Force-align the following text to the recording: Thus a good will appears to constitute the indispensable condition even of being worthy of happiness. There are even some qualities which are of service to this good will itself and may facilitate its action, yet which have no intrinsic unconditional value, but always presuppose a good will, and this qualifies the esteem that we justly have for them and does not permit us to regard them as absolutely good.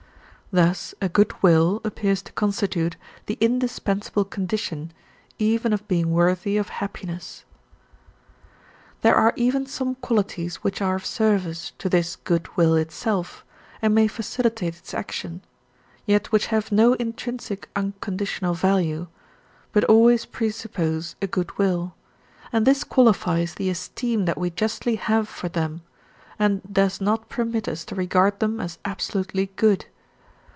Thus 0.53 0.93
a 1.01 1.07
good 1.07 1.31
will 1.41 1.79
appears 1.85 2.21
to 2.23 2.33
constitute 2.33 2.97
the 3.27 3.37
indispensable 3.39 4.25
condition 4.25 4.91
even 5.39 5.71
of 5.71 5.87
being 5.87 6.11
worthy 6.11 6.57
of 6.57 6.67
happiness. 6.67 7.45
There 8.99 9.15
are 9.15 9.31
even 9.37 9.65
some 9.65 9.95
qualities 9.95 10.57
which 10.57 10.81
are 10.81 10.95
of 10.95 11.05
service 11.05 11.71
to 11.77 11.87
this 11.87 12.17
good 12.17 12.49
will 12.57 12.75
itself 12.75 13.45
and 13.81 13.95
may 13.95 14.09
facilitate 14.09 14.75
its 14.75 14.93
action, 14.93 15.41
yet 16.05 16.33
which 16.33 16.47
have 16.47 16.69
no 16.69 16.95
intrinsic 16.95 17.69
unconditional 17.73 18.53
value, 18.53 19.07
but 19.71 19.85
always 19.85 20.25
presuppose 20.25 21.15
a 21.21 21.27
good 21.27 21.57
will, 21.57 21.95
and 22.51 22.67
this 22.67 22.83
qualifies 22.83 23.53
the 23.53 23.69
esteem 23.69 24.25
that 24.25 24.37
we 24.37 24.49
justly 24.49 24.97
have 24.97 25.29
for 25.29 25.47
them 25.47 25.81
and 26.37 26.61
does 26.69 26.99
not 26.99 27.29
permit 27.29 27.69
us 27.69 27.85
to 27.85 27.95
regard 27.95 28.41
them 28.41 28.59
as 28.59 28.79
absolutely 28.83 29.45
good. 29.55 29.85